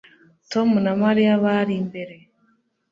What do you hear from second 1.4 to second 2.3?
bari imbere